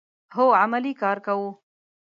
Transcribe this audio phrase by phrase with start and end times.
[0.35, 1.49] هو، عملی کار کوو